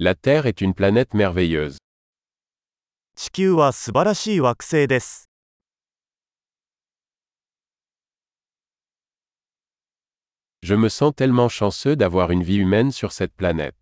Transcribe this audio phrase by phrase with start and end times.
[0.00, 1.78] La Terre est une planète merveilleuse.
[3.16, 5.28] 地球は素晴らしい惑星です。
[10.62, 13.74] Je me sens tellement chanceux d'avoir une vie humaine sur cette planète.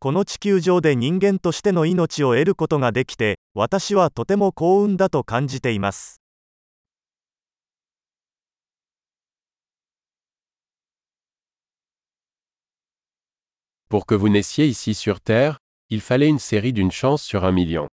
[0.00, 6.23] この地球上で人間としての命を得ることができて、私はとても幸運だと感じています。
[13.93, 15.57] Pour que vous naissiez ici sur Terre,
[15.89, 17.87] il fallait une série d'une chance sur un million.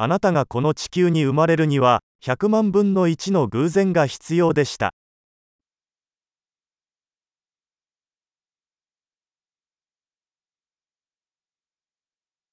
[0.00, 4.92] あなたがこの地球に生まれるには、100万分の1の偶然が必要でした。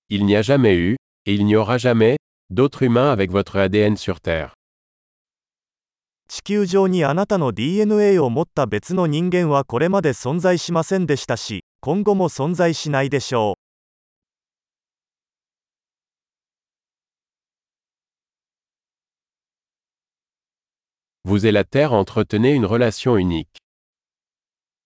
[0.10, 2.18] Il n'y a jamais eu, et il n'y aura jamais,
[2.50, 4.54] d'autres humains avec votre ADN sur Terre.
[6.33, 13.61] 地球上にあなたの DNA を持った別の人間はこれまで存在しませんでしたし、今後も存在しないでしょう。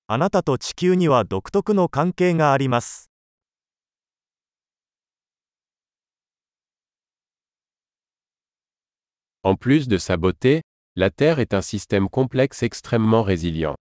[0.06, 3.10] あなたと地球には独特の関係があります。
[9.44, 10.62] En plus de sa beauté,
[10.96, 13.74] la Terre est un système complexe extrêmement résilient.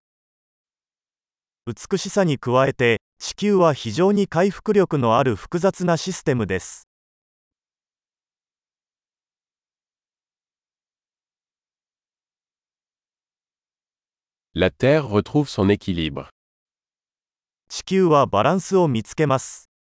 [1.68, 6.88] 美しさに加えて、地球は非常に回復力のある複雑なシステムです。
[14.56, 16.30] La Terre retrouve son équilibre.
[17.70, 19.73] 地球はバランスを見つけます。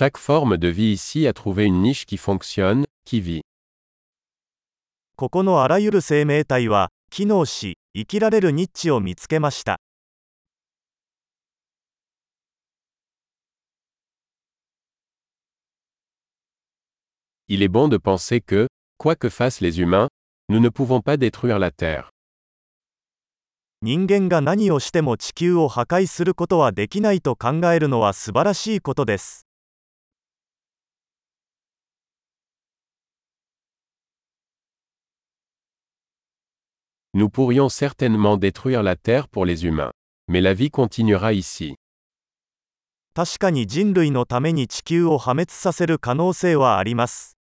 [0.00, 3.42] Chaque forme de vie ici a trouvé une niche qui fonctionne, qui vit.
[5.14, 9.76] ここのあらゆる生命体は、機能し、生きられるニッチを見つけました。
[17.46, 20.08] Il est bon de penser que, quoi que fassent les humains,
[20.48, 22.08] nous ne pouvons pas détruire la Terre.
[23.82, 29.49] 人間が何をしても地球を破壊することはできないと考えるのは素晴らしいことです。
[37.13, 39.91] Nous pourrions certainement détruire la Terre pour les humains.
[40.27, 41.75] Mais la vie continuera ici.
[43.15, 47.37] 確かに人類のために地球を破滅させる可能性はあります。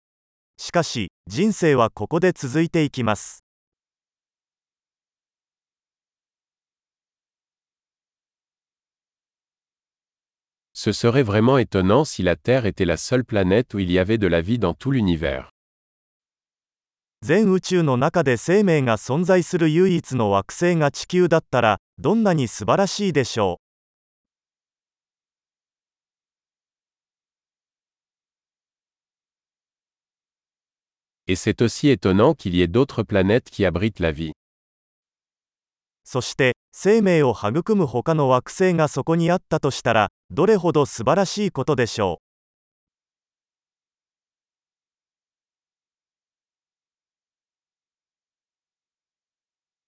[0.57, 3.43] しかし、人生はここで続いていきます。
[10.73, 14.17] Ce serait vraiment étonnant si la Terre était la seule planète où il y avait
[14.17, 15.51] de la vie dans tout l'univers.
[17.26, 23.60] 全宇宙の中で生命が存在する唯一の惑星が地球だったら、どんなに素晴らしいでしょ.
[31.24, 31.30] う？
[36.04, 42.20] そして、生命を育む他の惑星がそこにあったとしたら、どれほど素晴らしいことでしょ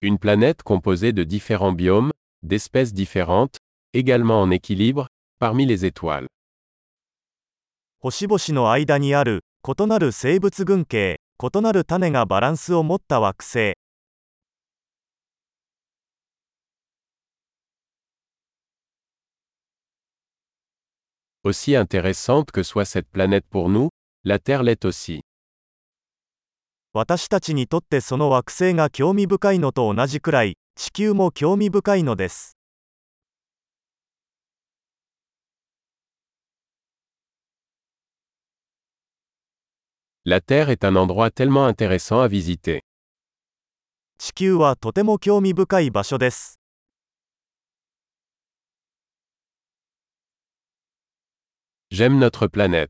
[0.06, 2.12] Une planète composée de différents biomes,
[2.44, 3.58] d'espèces différentes,
[3.94, 5.08] également en équilibre,
[5.40, 6.26] parmi les étoiles.
[6.26, 6.28] う。
[8.00, 13.74] 星々の間にある、異なる生物群系、異なる種がバランスを持った惑星。
[21.44, 23.90] Aussi intéressante que soit cette planète pour nous,
[24.24, 25.22] la Terre l'est aussi.
[26.99, 32.57] 私たちにとってその惑星が興味深いのと同じくらい、地球も興味深いのです。
[40.25, 42.81] La Terre est un endroit tellement intéressant à visiter.
[44.17, 46.59] 地球はとても興味深い場所です。
[51.93, 52.89] J'aime notre planète.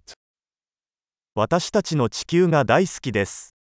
[1.35, 3.56] 私たちの地球が大好きです。